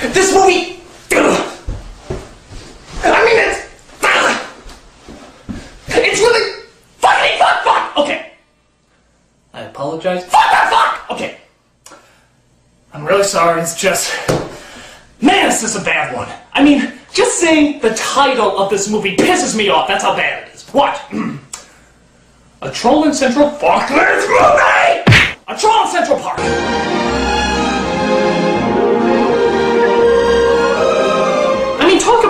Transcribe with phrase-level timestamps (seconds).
[0.00, 0.80] This movie.
[3.02, 3.68] I mean, it's.
[5.88, 6.62] It's really.
[6.98, 7.98] Fucking fuck, fuck!
[7.98, 8.32] Okay.
[9.52, 10.24] I apologize.
[10.24, 11.10] Fuck, fuck, fuck!
[11.10, 11.38] Okay.
[12.92, 14.14] I'm really sorry, it's just.
[15.20, 16.28] Man, is this a bad one.
[16.52, 19.88] I mean, just saying the title of this movie pisses me off.
[19.88, 20.62] That's how bad it is.
[20.68, 21.02] What?
[22.62, 25.34] a troll in Central Falklands movie!
[25.48, 26.38] A troll in Central Park!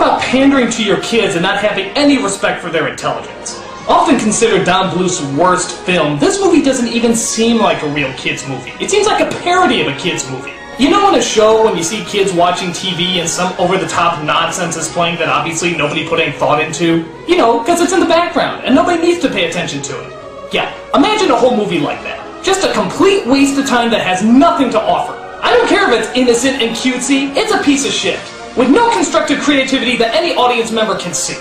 [0.09, 3.63] About pandering to your kids and not having any respect for their intelligence.
[3.87, 8.49] Often considered Don Bluth's worst film, this movie doesn't even seem like a real kids
[8.49, 8.73] movie.
[8.81, 10.53] It seems like a parody of a kids movie.
[10.79, 14.77] You know in a show when you see kids watching TV and some over-the-top nonsense
[14.79, 17.05] is playing that obviously nobody put any thought into?
[17.27, 20.55] You know, because it's in the background and nobody needs to pay attention to it.
[20.55, 22.43] Yeah, imagine a whole movie like that.
[22.43, 25.13] Just a complete waste of time that has nothing to offer.
[25.43, 28.19] I don't care if it's innocent and cutesy, it's a piece of shit.
[28.57, 31.37] With no constructive creativity that any audience member can see.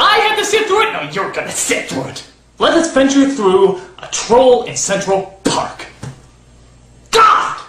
[0.00, 0.92] I have to sit through it?
[0.92, 2.24] No, you're gonna sit through it.
[2.58, 5.86] Let us venture through a troll in Central Park.
[7.10, 7.60] God!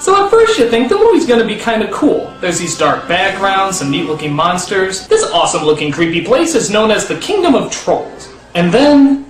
[0.00, 2.32] So at first you think the movie's gonna be kinda cool.
[2.40, 5.06] There's these dark backgrounds, some neat looking monsters.
[5.08, 8.28] This awesome looking creepy place is known as the Kingdom of Trolls.
[8.54, 9.26] And then...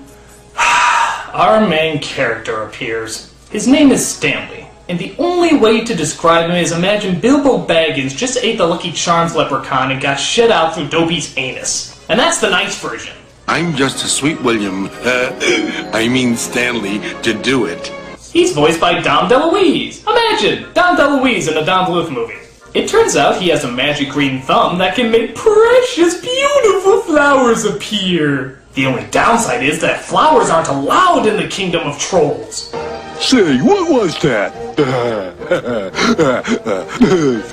[1.33, 3.33] our main character appears.
[3.51, 4.58] His name is Stanley.
[4.89, 8.91] And the only way to describe him is imagine Bilbo Baggins just ate the Lucky
[8.91, 12.03] Charms leprechaun and got shit out through Dopey's anus.
[12.09, 13.15] And that's the nice version.
[13.47, 15.31] I'm just a sweet William, uh,
[15.93, 17.89] I mean Stanley, to do it.
[18.33, 20.07] He's voiced by Dom DeLuise.
[20.07, 22.39] Imagine, Dom DeLuise in a Don Bluth movie.
[22.73, 27.67] It turns out he has a magic green thumb that can make precious, beautiful flowers
[27.67, 28.63] appear.
[28.73, 32.73] The only downside is that flowers aren't allowed in the Kingdom of Trolls.
[33.21, 34.55] Say, what was that?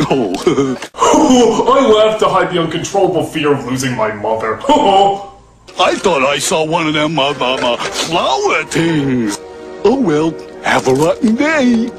[0.09, 4.59] oh, I laughed to hide the uncontrollable fear of losing my mother.
[5.77, 9.39] I thought I saw one of them uh, uh, uh, flower things.
[9.83, 10.31] Oh well,
[10.63, 11.89] have a rotten day.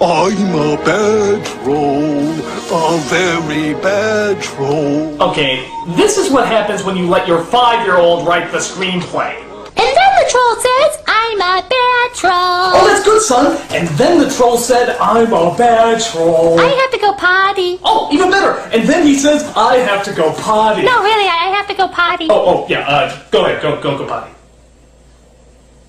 [0.00, 2.32] I'm a bad troll,
[2.70, 5.22] a very bad troll.
[5.22, 9.36] Okay, this is what happens when you let your five-year-old write the screenplay.
[9.40, 12.32] And then the troll says, I'm a bad troll.
[12.32, 13.60] Oh, that's good, son.
[13.70, 16.58] And then the troll said, I'm a bad troll.
[16.58, 17.78] I have to go potty.
[17.84, 18.60] Oh, even better.
[18.70, 20.82] And then he says, I have to go potty.
[20.82, 22.28] No, really, I have to go potty.
[22.30, 24.32] Oh, oh, yeah, uh, go ahead, go, go, go potty.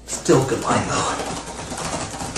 [0.06, 1.16] Still a good line, though.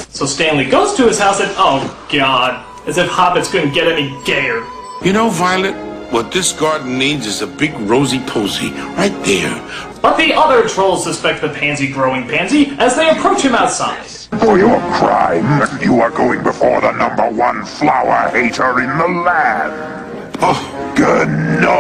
[0.10, 4.10] So Stanley goes to his house and, oh, God, as if hobbits couldn't get any
[4.26, 4.64] gayer.
[5.04, 5.74] You know, Violet,
[6.12, 9.91] what this garden needs is a big rosy posy right there.
[10.02, 14.06] But the other trolls suspect the pansy growing pansy as they approach him outside.
[14.40, 20.08] For your crime, you are going before the number one flower hater in the land.
[20.42, 20.58] Oh,
[20.96, 21.78] Gnorga.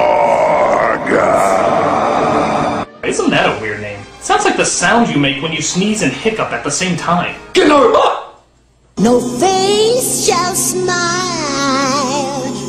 [3.04, 4.06] Isn't that a weird name?
[4.20, 7.36] Sounds like the sound you make when you sneeze and hiccup at the same time.
[7.54, 8.20] Gnorga!
[9.00, 10.86] No face shall smile,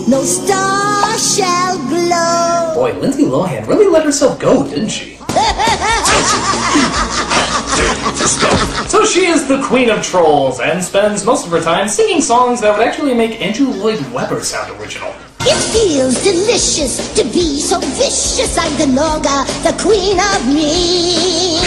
[0.08, 2.72] no star shall glow.
[2.74, 5.18] Boy, Lindsay Lohan really let herself go, didn't she?
[8.88, 12.60] so she is the queen of trolls and spends most of her time singing songs
[12.60, 15.14] that would actually make Andrew Lloyd Webber sound original.
[15.40, 18.56] It feels delicious to be so vicious.
[18.58, 21.58] I'm the Gnorga, the queen of mean.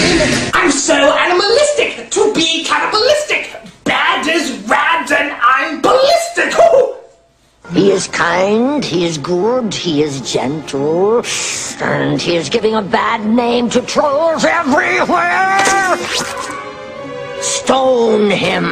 [0.53, 3.51] I'm so animalistic to be cannibalistic.
[3.83, 6.53] Bad is rad and I'm ballistic.
[7.71, 11.23] He is kind, he is good, he is gentle,
[11.81, 15.97] and he is giving a bad name to trolls everywhere!
[17.41, 18.65] Stone him!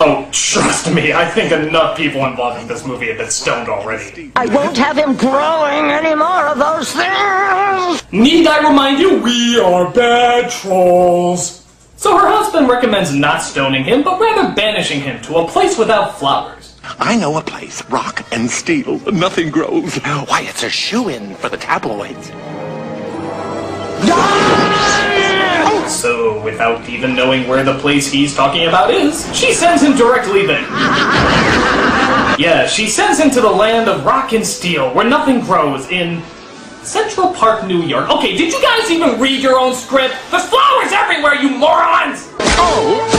[0.00, 4.30] Oh, trust me, I think enough people involved in this movie have been stoned already.
[4.36, 8.12] I won't have him growing any more of those things!
[8.12, 11.66] Need I remind you, we are bad trolls.
[11.96, 16.18] So her husband recommends not stoning him, but rather banishing him to a place without
[16.18, 16.57] flowers.
[16.98, 19.96] I know a place, rock and steel, nothing grows.
[19.96, 22.28] Why, it's a shoe-in for the tabloids.
[25.90, 30.46] So, without even knowing where the place he's talking about is, she sends him directly
[30.46, 30.60] there.
[32.38, 36.22] yeah, she sends him to the land of rock and steel, where nothing grows, in
[36.82, 38.08] Central Park, New York.
[38.10, 40.14] Okay, did you guys even read your own script?
[40.30, 42.28] There's flowers everywhere, you morons!
[42.60, 43.17] Oh,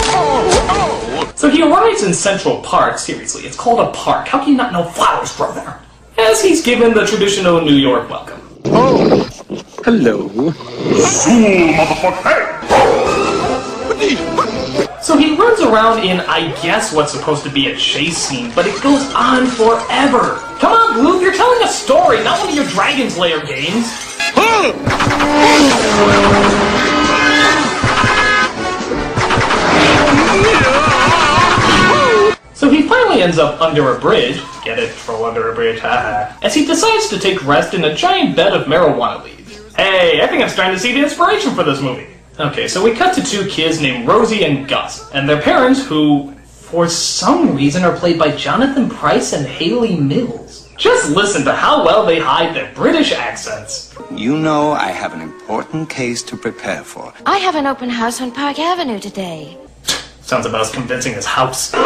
[1.59, 2.97] he arrives in Central Park.
[2.97, 4.29] Seriously, it's called a park.
[4.29, 5.81] How can you not know flowers grow there?
[6.17, 8.39] As he's given the traditional New York welcome.
[8.65, 9.27] Oh,
[9.83, 10.29] hello.
[10.29, 12.61] Zoom, motherfucker!
[13.97, 14.15] Hey!
[15.01, 18.65] So he runs around in, I guess, what's supposed to be a chase scene, but
[18.65, 20.39] it goes on forever.
[20.59, 23.85] Come on, Bluth, you're telling a story, not one of your Dragon's Lair games.
[33.09, 34.39] So he finally ends up under a bridge.
[34.63, 34.95] Get it?
[34.97, 36.38] Troll under a bridge, haha.
[36.44, 39.73] As he decides to take rest in a giant bed of marijuana leaves.
[39.75, 42.06] Hey, I think I'm starting to see the inspiration for this movie.
[42.39, 46.33] Okay, so we cut to two kids named Rosie and Gus, and their parents, who,
[46.45, 50.69] for some reason, are played by Jonathan Pryce and Hayley Mills.
[50.77, 53.95] Just listen to how well they hide their British accents.
[54.12, 57.12] You know I have an important case to prepare for.
[57.25, 59.57] I have an open house on Park Avenue today.
[60.29, 61.71] Sounds about as convincing as House.
[61.73, 61.79] Oh,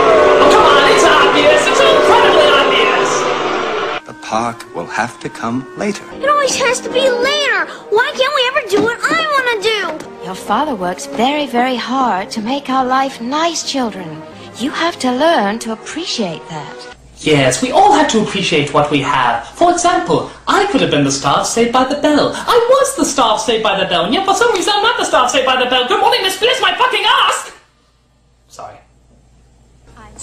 [0.52, 1.66] come on, it's obvious!
[1.66, 4.06] It's incredibly obvious!
[4.06, 6.04] The park will have to come later.
[6.16, 7.72] It always has to be later.
[7.90, 10.26] Why can't we ever do what I want to do?
[10.26, 14.22] Your father works very, very hard to make our life nice, children.
[14.58, 16.98] You have to learn to appreciate that.
[17.20, 19.48] Yes, we all have to appreciate what we have.
[19.48, 22.34] For example, I could have been the star of Saved by the Bell.
[22.36, 24.84] I was the star of Saved by the Bell, and yet for some reason I'm
[24.84, 25.88] not the star of Saved by the Bell.
[25.88, 27.53] Good morning, Miss Bliss, my fucking ass!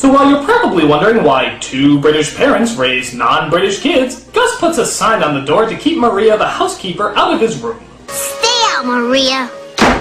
[0.00, 4.86] So while you're probably wondering why two British parents raise non-British kids, Gus puts a
[4.86, 7.78] sign on the door to keep Maria, the housekeeper, out of his room.
[8.08, 9.50] Stay out, Maria.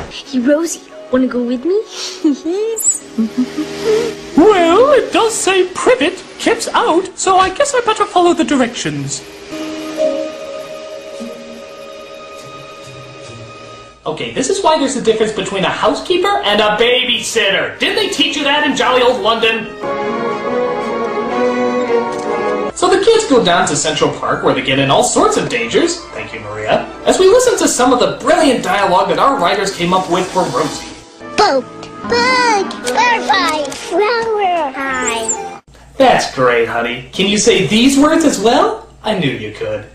[0.09, 1.83] Hey, Rosie, wanna go with me?
[4.37, 9.21] Well, it does say privet, keeps out, so I guess I better follow the directions.
[14.05, 17.77] Okay, this is why there's a difference between a housekeeper and a babysitter.
[17.79, 19.65] Didn't they teach you that in jolly old London?
[22.73, 25.49] So the kids go down to Central Park where they get in all sorts of
[25.49, 29.37] dangers, thank you Maria, as we listen to some of the brilliant dialogue that our
[29.37, 30.87] writers came up with for Rosie.
[31.35, 31.65] Boat,
[32.07, 35.61] bug, butterfly, flower, hi.
[35.97, 37.09] That's great, honey.
[37.11, 38.87] Can you say these words as well?
[39.03, 39.89] I knew you could.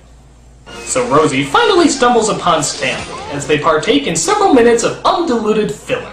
[0.66, 6.12] So Rosie finally stumbles upon Stanley as they partake in several minutes of undiluted filler.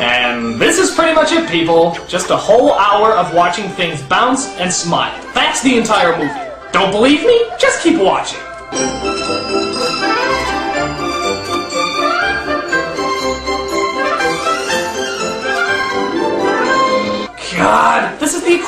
[0.00, 1.96] And this is pretty much it, people.
[2.08, 5.18] Just a whole hour of watching things bounce and smile.
[5.34, 6.50] That's the entire movie.
[6.72, 7.44] Don't believe me?
[7.58, 8.40] Just keep watching.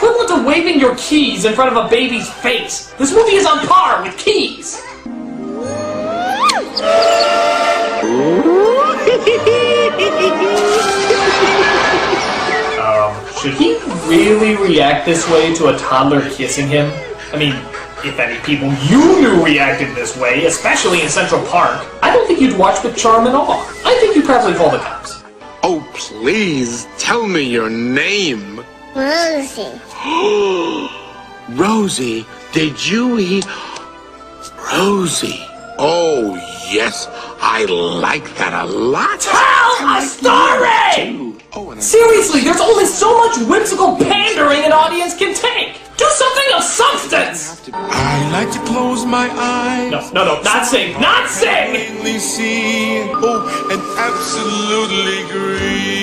[0.02, 2.86] Equivalent of waving your keys in front of a baby's face.
[2.98, 4.82] This movie is on par with keys.
[12.80, 13.78] Um, should he
[14.08, 16.90] really react this way to a toddler kissing him?
[17.32, 17.54] I mean,
[18.04, 22.40] if any people you knew reacted this way, especially in Central Park, I don't think
[22.40, 23.64] you'd watch with charm at all.
[23.84, 25.22] I think you'd probably call the cops.
[25.62, 28.64] Oh, please tell me your name.
[28.96, 29.80] Rosie.
[31.50, 33.46] Rosie, did you eat
[34.72, 35.46] Rosie?
[35.78, 36.34] Oh,
[36.72, 37.06] yes,
[37.40, 39.20] I like that a lot.
[39.20, 41.38] Tell a story!
[41.54, 45.78] Oh, Seriously, there's only so much whimsical pandering an audience can take.
[45.96, 47.70] Do something of substance!
[47.72, 49.92] I like to close my eyes.
[49.92, 51.70] No, no, no, not sing, not sing!
[51.70, 56.02] Plainly see, oh, and absolutely green.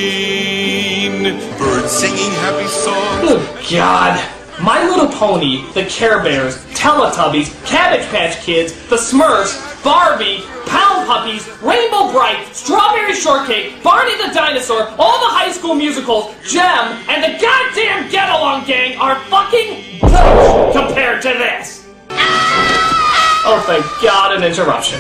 [1.89, 3.21] Birds singing happy songs.
[3.21, 4.19] Good God.
[4.61, 11.47] My Little Pony, the Care Bears, Teletubbies, Cabbage Patch Kids, the Smurfs, Barbie, Pound Puppies,
[11.61, 17.41] Rainbow Brite, Strawberry Shortcake, Barney the Dinosaur, all the High School Musicals, Jem, and the
[17.41, 21.87] goddamn Get Along Gang are fucking bullshit compared to this.
[22.11, 24.99] Oh, thank God, an interruption.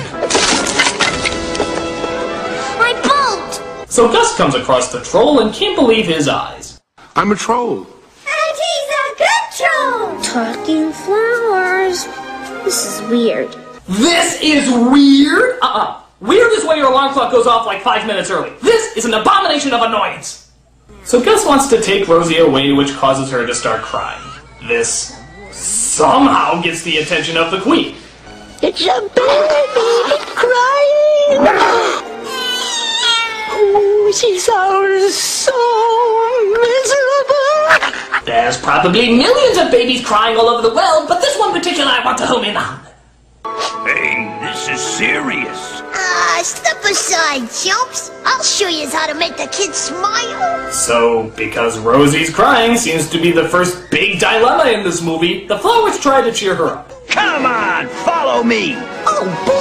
[2.79, 3.89] My boat!
[3.91, 6.78] So Gus comes across the troll and can't believe his eyes.
[7.19, 7.79] I'm a troll.
[7.79, 10.21] And he's a good troll!
[10.21, 12.05] Talking flowers.
[12.63, 13.53] This is weird.
[13.89, 15.59] This is weird?
[15.61, 16.01] Uh-uh.
[16.21, 18.53] Weird is when your alarm clock goes off like five minutes early.
[18.61, 20.49] This is an abomination of annoyance.
[21.03, 24.23] So Gus wants to take Rosie away, which causes her to start crying.
[24.69, 25.19] This
[25.51, 27.97] somehow gets the attention of the queen.
[28.61, 32.08] It's a baby crying.
[34.11, 35.53] She sounds so
[36.51, 38.25] miserable.
[38.25, 42.03] There's probably millions of babies crying all over the world, but this one particular I
[42.03, 42.81] want to home in on.
[43.85, 45.81] Hey, this is serious.
[45.93, 48.11] Ah, step aside, chumps.
[48.25, 50.71] I'll show you how to make the kids smile.
[50.71, 55.59] So, because Rosie's crying seems to be the first big dilemma in this movie, the
[55.59, 56.91] flowers try to cheer her up.
[57.07, 58.73] Come on, follow me.
[59.05, 59.58] Oh, boy.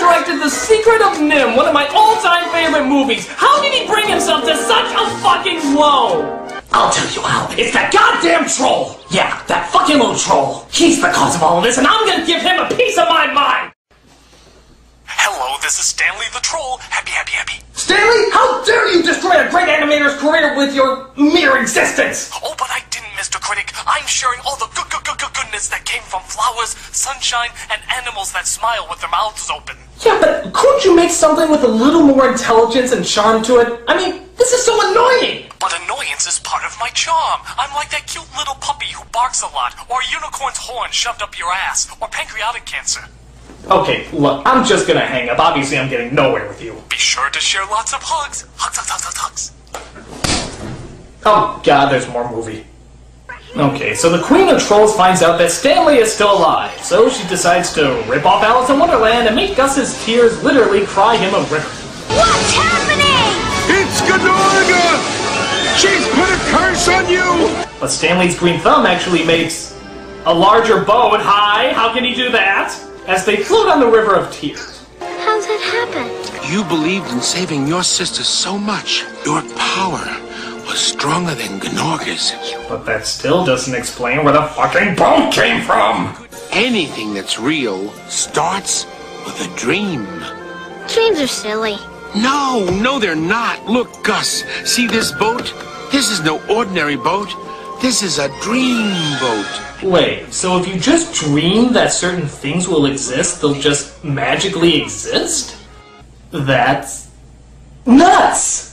[0.00, 3.28] Directed The Secret of NIMH, one of my all-time favorite movies.
[3.28, 6.24] How did he bring himself to such a fucking low?
[6.72, 7.52] I'll tell you how.
[7.52, 8.96] It's that goddamn troll.
[9.10, 10.64] Yeah, that fucking little troll.
[10.72, 13.12] He's the cause of all of this, and I'm gonna give him a piece of
[13.12, 13.76] my mind.
[15.04, 16.78] Hello, this is Stanley the Troll.
[16.88, 17.60] Happy, happy, happy.
[17.76, 22.30] Stanley, how dare you destroy a great animator's career with your mere existence?
[22.40, 23.36] Oh, but I didn't, Mr.
[23.36, 23.74] Critic.
[23.84, 27.82] I'm sharing all the good, good, good, good goodness that came from flowers, sunshine, and
[27.92, 29.76] animals that smile with their mouths open.
[30.00, 33.80] Yeah, but couldn't you make something with a little more intelligence and charm to it?
[33.86, 35.50] I mean, this is so annoying!
[35.60, 37.40] But annoyance is part of my charm.
[37.44, 41.22] I'm like that cute little puppy who barks a lot, or a unicorn's horn shoved
[41.22, 43.02] up your ass, or pancreatic cancer.
[43.66, 45.38] Okay, look, I'm just gonna hang up.
[45.38, 46.82] Obviously, I'm getting nowhere with you.
[46.88, 48.46] Be sure to share lots of hugs.
[48.56, 50.50] Hugs, hugs, hugs, hugs, hugs.
[51.26, 52.64] Oh god, there's more movie.
[53.56, 57.26] Okay, so the Queen of Trolls finds out that Stanley is still alive, so she
[57.26, 61.40] decides to rip off Alice in Wonderland and make Gus's tears literally cry him a
[61.50, 61.66] river.
[62.14, 63.10] What's happening?
[63.66, 64.86] It's Gnorga!
[65.76, 67.66] She's put a curse on you!
[67.80, 69.76] But Stanley's green thumb actually makes
[70.26, 71.18] a larger boat.
[71.20, 72.78] Hi, how can he do that?
[73.08, 74.86] As they float on the river of tears.
[75.00, 76.52] How's that happen?
[76.52, 79.04] You believed in saving your sister so much.
[79.24, 80.29] Your power
[80.70, 82.32] was stronger than Gnorga's.
[82.68, 86.14] But that still doesn't explain where the fucking boat came from.
[86.52, 88.86] Anything that's real starts
[89.26, 90.04] with a dream.
[90.86, 91.76] Dreams are silly.
[92.14, 93.66] No, no, they're not.
[93.66, 95.52] Look, Gus, see this boat?
[95.90, 97.34] This is no ordinary boat.
[97.82, 99.82] This is a dream boat.
[99.82, 105.56] Wait, so if you just dream that certain things will exist, they'll just magically exist?
[106.30, 107.10] That's
[107.86, 108.69] nuts!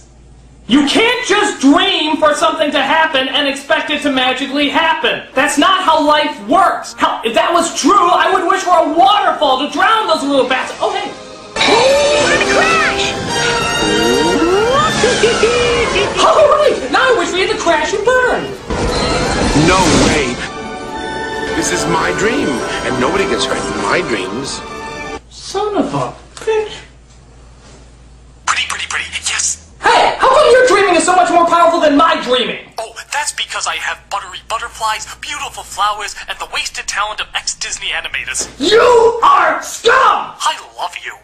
[0.67, 5.23] You can't just dream for something to happen and expect it to magically happen.
[5.33, 6.93] That's not how life works.
[6.93, 10.47] Hell, if that was true, I would wish for a waterfall to drown those little
[10.47, 10.73] bats.
[10.81, 11.07] Oh, hey.
[12.51, 13.15] crash!
[16.19, 18.43] All right, now I wish we had to crash and burn.
[19.71, 20.35] No way.
[21.55, 22.49] This is my dream,
[22.85, 24.61] and nobody gets hurt in my dreams.
[25.29, 26.83] Son of a bitch.
[28.45, 29.05] Pretty, pretty, pretty.
[29.25, 29.71] Yes.
[29.81, 32.71] Hey, how come your dreaming is so much more powerful than my dreaming?
[32.77, 37.87] Oh, that's because I have buttery butterflies, beautiful flowers, and the wasted talent of ex-Disney
[37.87, 38.47] animators.
[38.59, 38.79] You
[39.23, 40.35] are scum!
[40.37, 41.17] I love you.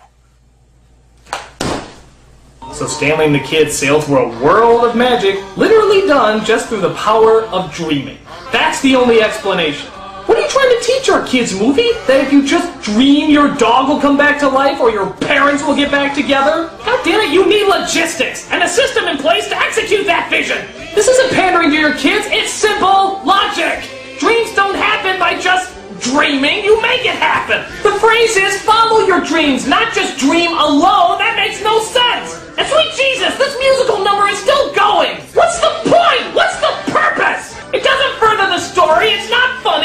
[2.73, 6.81] So Stanley and the kids sail through a world of magic, literally done just through
[6.81, 8.17] the power of dreaming.
[8.51, 9.92] That's the only explanation.
[10.25, 11.91] What are you trying to teach our kids, movie?
[12.07, 15.63] That if you just dream, your dog will come back to life or your parents
[15.67, 16.71] will get back together?
[16.87, 20.63] God damn it, you need logistics and a system in place to execute that vision!
[20.95, 23.83] This isn't pandering to your kids, it's simple logic!
[24.15, 27.67] Dreams don't happen by just dreaming, you make it happen!
[27.83, 32.39] The phrase is follow your dreams, not just dream alone, that makes no sense!
[32.55, 35.19] And sweet Jesus, this musical number is still going!
[35.35, 36.31] What's the point?
[36.31, 37.59] What's the purpose?
[37.73, 39.32] It doesn't further the story, it's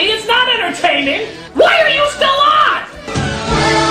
[0.07, 1.29] it's not entertaining!
[1.55, 3.89] Why are you still on?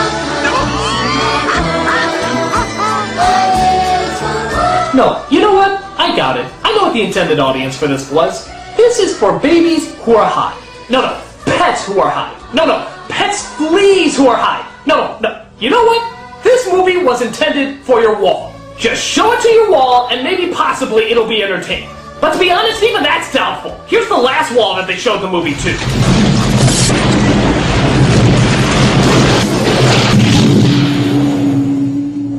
[4.95, 5.81] No, you know what?
[5.99, 6.51] I got it.
[6.63, 8.47] I know what the intended audience for this was.
[8.75, 10.57] This is for babies who are high.
[10.89, 12.33] No, no, pets who are high.
[12.53, 14.65] No, no, pets fleas who are high.
[14.87, 16.43] No, No, no, you know what?
[16.43, 18.53] This movie was intended for your wall.
[18.77, 21.89] Just show it to your wall, and maybe possibly it'll be entertaining.
[22.19, 23.79] But to be honest, even that's doubtful.
[23.87, 25.77] Here's the last wall that they showed the movie to.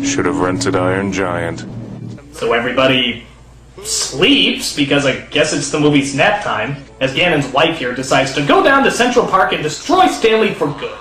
[0.05, 1.65] Should have rented Iron Giant.
[2.33, 3.25] So everybody
[3.85, 6.77] sleeps because I guess it's the movie's nap time.
[7.01, 10.67] As Ganon's wife here decides to go down to Central Park and destroy Stanley for
[10.79, 10.99] good.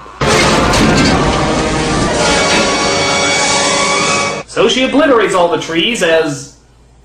[4.47, 6.56] So she obliterates all the trees as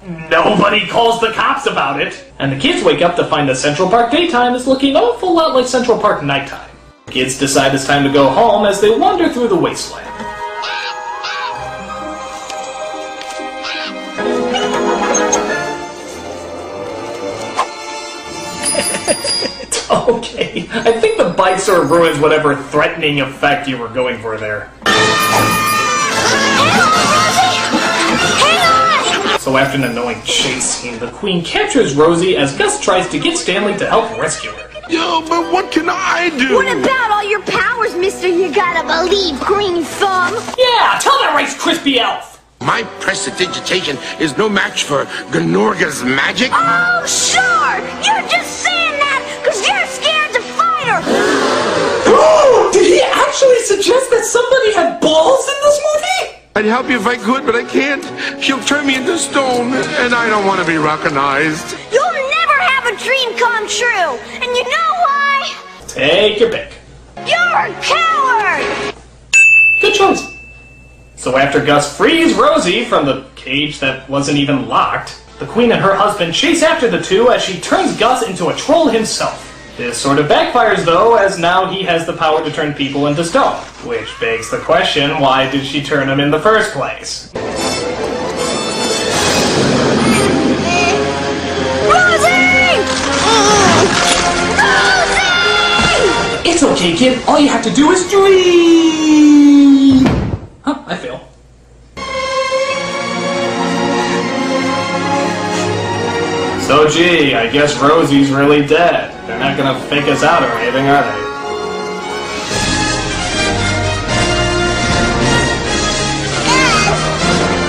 [0.04, 2.24] nobody calls the cops about it.
[2.38, 5.54] And the kids wake up to find the Central Park daytime is looking awful lot
[5.54, 6.68] like Central Park nighttime.
[7.06, 10.08] Kids decide it's time to go home as they wander through the wasteland.
[19.92, 24.38] Okay, I think the bite sort of ruins whatever threatening effect you were going for
[24.38, 24.70] there.
[29.52, 33.36] So after an annoying chase scene, the Queen captures Rosie as Gus tries to get
[33.36, 34.70] Stanley to help rescue her.
[34.88, 36.54] Yo, but what can I do?
[36.54, 38.28] What about all your powers, mister?
[38.28, 40.32] You gotta believe, Green Thumb.
[40.56, 42.42] Yeah, tell that Rice Krispie elf!
[42.62, 46.48] My prestidigitation is no match for Gnorga's magic.
[46.50, 47.76] Oh, sure!
[48.00, 52.08] You're just saying that because you're scared to fight her!
[52.14, 56.02] Oh, did he actually suggest that somebody had balls in this movie?
[56.54, 58.04] I'd help you if I could, but I can't.
[58.42, 61.76] She'll turn me into stone, and I don't want to be recognized.
[61.92, 63.86] You'll never have a dream come true!
[63.86, 65.56] And you know why?
[65.86, 66.72] Take your pick.
[67.18, 68.94] You're a coward!
[69.80, 70.36] Good choice.
[71.14, 75.80] So after Gus frees Rosie from the cage that wasn't even locked, the Queen and
[75.80, 79.48] her husband chase after the two as she turns Gus into a troll himself.
[79.76, 83.24] This sort of backfires though, as now he has the power to turn people into
[83.24, 83.54] stone.
[83.86, 87.32] Which begs the question, why did she turn him in the first place?
[96.82, 97.28] Okay, kid.
[97.28, 100.04] All you have to do is dream.
[100.64, 101.20] Huh, I fail.
[106.66, 109.12] So gee, I guess Rosie's really dead.
[109.28, 111.22] They're not gonna fake us out or anything, are they?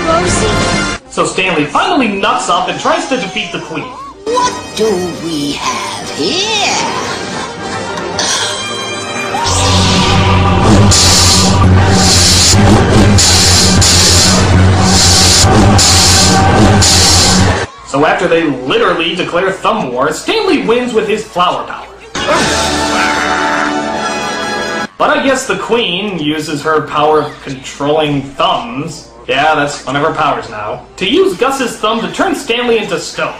[0.07, 1.11] Rosie?
[1.11, 3.85] So Stanley finally nuts up and tries to defeat the Queen.
[4.25, 4.89] What do
[5.23, 6.72] we have here?
[17.87, 21.87] So after they literally declare Thumb War, Stanley wins with his flower power.
[24.97, 29.11] But I guess the Queen uses her power of controlling thumbs.
[29.27, 30.87] Yeah, that's one of her powers now.
[30.97, 33.37] To use Gus's thumb to turn Stanley into stone.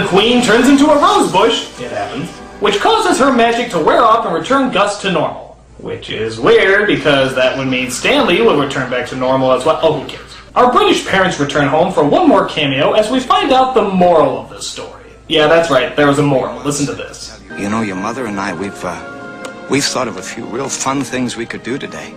[0.00, 4.02] The queen turns into a rose bush, it happens, which causes her magic to wear
[4.02, 5.58] off and return Gus to normal.
[5.78, 9.78] Which is weird because that would mean Stanley will return back to normal as well.
[9.82, 10.34] Oh, who cares?
[10.54, 14.38] Our British parents return home for one more cameo as we find out the moral
[14.38, 15.04] of this story.
[15.28, 16.58] Yeah, that's right, there was a moral.
[16.62, 17.40] Listen to this.
[17.58, 21.02] You know, your mother and I, we've, uh, we've thought of a few real fun
[21.02, 22.14] things we could do today.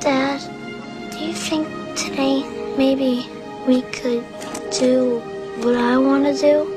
[0.00, 0.40] Dad,
[1.12, 2.42] do you think today
[2.76, 3.28] maybe
[3.66, 4.24] we could
[4.78, 5.22] do
[5.58, 6.72] what I want to do?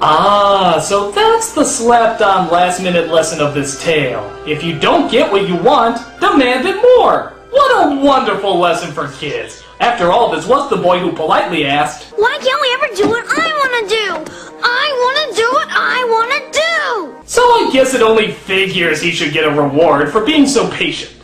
[0.00, 4.24] Ah, so that's the slapped on last minute lesson of this tale.
[4.46, 7.34] If you don't get what you want, demand it more.
[7.50, 9.62] What a wonderful lesson for kids.
[9.80, 13.24] After all, this was the boy who politely asked, Why can't we ever do what
[13.28, 14.32] I want to do?
[14.64, 17.22] I want to do what I want to do!
[17.26, 21.14] So I guess it only figures he should get a reward for being so patient.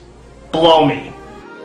[0.53, 1.13] Blow me.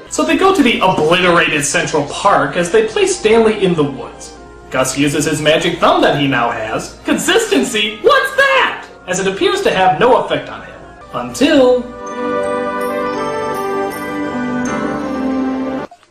[0.09, 4.32] So they go to the obliterated Central Park as they place Stanley in the woods.
[4.73, 6.99] Gus uses his magic thumb that he now has.
[7.05, 7.99] Consistency?
[8.01, 8.89] What's that?
[9.05, 10.73] As it appears to have no effect on him.
[11.13, 11.83] Until.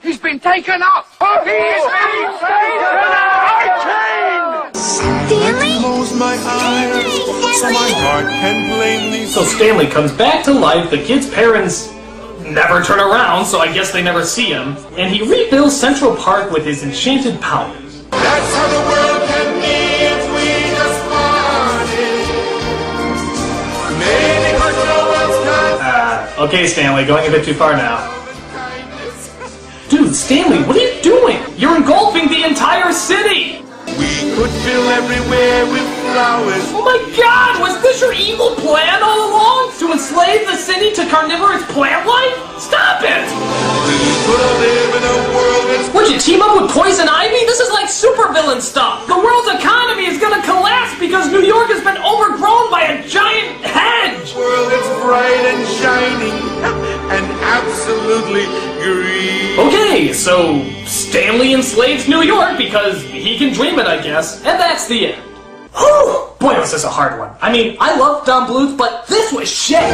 [0.01, 1.09] He's been taken up!
[1.21, 3.03] Oh, he's been taken
[4.39, 4.77] up!
[4.77, 5.81] Stanley?
[5.81, 7.03] Close my eyes
[7.59, 10.89] so my heart can plainly So Stanley comes back to life.
[10.89, 11.91] The kid's parents
[12.45, 14.77] never turn around, so I guess they never see him.
[14.97, 17.82] And he rebuilds Central Park with his enchanted powers.
[26.53, 28.09] Okay, Stanley, going a bit too far now.
[29.89, 31.39] Dude, Stanley, what are you doing?
[31.57, 33.63] You're engulfing the entire city!
[33.99, 36.65] We could fill everywhere with flowers.
[36.73, 39.73] Oh my god, was this your evil plan all along?
[39.81, 42.37] To enslave the city to carnivorous plant life?
[42.61, 43.27] Stop it!
[43.89, 47.45] We could live in a world that's Would you team up with Poison Ivy?
[47.45, 49.07] This is like supervillain stuff.
[49.07, 53.61] The world's economy is gonna collapse because New York has been overgrown by a giant
[53.65, 54.35] hedge.
[54.35, 56.39] world that's bright and shining
[57.13, 58.47] and absolutely
[58.81, 59.59] green.
[59.59, 60.63] Okay, so
[61.13, 65.23] Stanley enslaves New York because he can dream it, I guess, and that's the end.
[65.77, 66.31] Whew!
[66.41, 67.31] Boy, was this a hard one.
[67.43, 69.93] I mean, I love Don Bluth, but this was shit!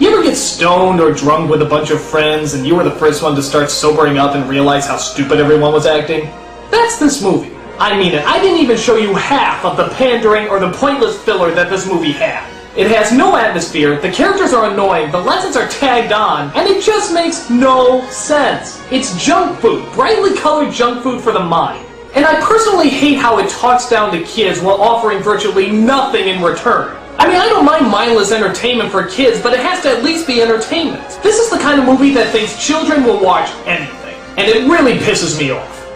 [0.00, 2.92] You ever get stoned or drunk with a bunch of friends and you were the
[2.92, 6.30] first one to start sobering up and realize how stupid everyone was acting?
[6.70, 7.54] That's this movie.
[7.78, 11.22] I mean it, I didn't even show you half of the pandering or the pointless
[11.22, 12.53] filler that this movie had.
[12.76, 16.82] It has no atmosphere, the characters are annoying, the lessons are tagged on, and it
[16.82, 18.82] just makes no sense.
[18.90, 21.86] It's junk food, brightly colored junk food for the mind.
[22.16, 26.42] And I personally hate how it talks down to kids while offering virtually nothing in
[26.42, 26.96] return.
[27.16, 30.26] I mean, I don't mind mindless entertainment for kids, but it has to at least
[30.26, 31.20] be entertainment.
[31.22, 34.98] This is the kind of movie that thinks children will watch anything, and it really
[34.98, 35.86] pisses me off.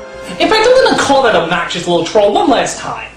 [0.41, 3.11] In fact, I'm gonna call that obnoxious little troll one last time.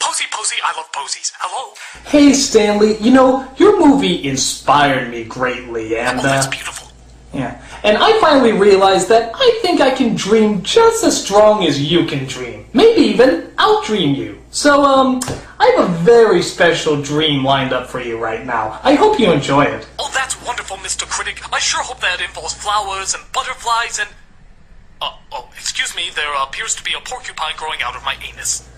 [0.00, 1.32] Posy, Posy, I love posies.
[1.38, 1.74] Hello?
[2.06, 6.88] Hey, Stanley, you know, your movie inspired me greatly, and, Oh, that's uh, beautiful.
[7.32, 11.80] Yeah, and I finally realized that I think I can dream just as strong as
[11.80, 12.66] you can dream.
[12.74, 14.38] Maybe even outdream you.
[14.50, 15.20] So, um,
[15.58, 18.78] I have a very special dream lined up for you right now.
[18.82, 19.88] I hope you enjoy it.
[19.98, 21.08] Oh, that's wonderful, Mr.
[21.08, 21.40] Critic.
[21.50, 24.10] I sure hope that involves flowers and butterflies and.
[25.00, 28.68] Uh, oh, excuse me, there appears to be a porcupine growing out of my anus.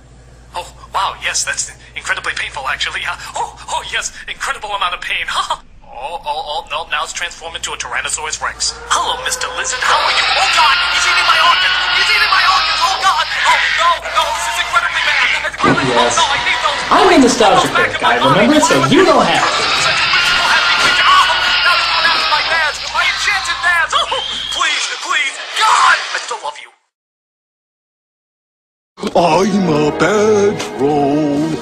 [0.55, 3.03] Oh, wow, yes, that's incredibly painful, actually.
[3.03, 5.27] Uh, oh, oh, yes, incredible amount of pain.
[5.29, 8.71] oh, oh, oh, no, now it's transformed into a Tyrannosaurus Rex.
[8.91, 9.51] Hello, Mr.
[9.59, 10.25] Lizard, how are you?
[10.39, 11.75] Oh, God, he's eating my organs!
[11.99, 12.79] He's eating my organs!
[12.87, 13.25] Oh, God!
[13.51, 15.39] Oh, no, no, this is incredibly bad!
[15.51, 16.15] Incredibly, Yes.
[16.15, 16.81] oh, no, I need those!
[16.95, 18.59] I'm a nostalgia critic, guy, remember?
[18.63, 19.63] So you don't have to.
[22.31, 22.79] My dads!
[22.95, 23.91] My enchanted dads!
[24.55, 25.97] Please, please, God!
[26.15, 26.74] I still love you.
[29.17, 31.54] I'm a bad troll.